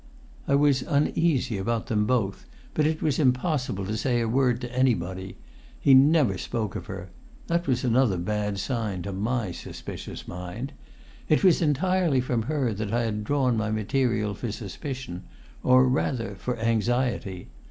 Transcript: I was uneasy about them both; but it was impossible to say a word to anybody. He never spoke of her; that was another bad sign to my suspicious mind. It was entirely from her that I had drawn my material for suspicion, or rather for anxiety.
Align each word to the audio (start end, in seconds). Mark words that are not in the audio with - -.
I 0.47 0.55
was 0.55 0.81
uneasy 0.81 1.59
about 1.59 1.85
them 1.85 2.07
both; 2.07 2.47
but 2.73 2.87
it 2.87 3.03
was 3.03 3.19
impossible 3.19 3.85
to 3.85 3.95
say 3.95 4.19
a 4.19 4.27
word 4.27 4.59
to 4.61 4.75
anybody. 4.75 5.37
He 5.79 5.93
never 5.93 6.39
spoke 6.39 6.75
of 6.75 6.87
her; 6.87 7.11
that 7.45 7.67
was 7.67 7.83
another 7.83 8.17
bad 8.17 8.57
sign 8.57 9.03
to 9.03 9.11
my 9.13 9.51
suspicious 9.51 10.27
mind. 10.27 10.71
It 11.29 11.43
was 11.43 11.61
entirely 11.61 12.19
from 12.19 12.41
her 12.41 12.73
that 12.73 12.91
I 12.91 13.03
had 13.03 13.23
drawn 13.23 13.55
my 13.55 13.69
material 13.69 14.33
for 14.33 14.51
suspicion, 14.51 15.25
or 15.61 15.87
rather 15.87 16.33
for 16.33 16.57
anxiety. 16.57 17.49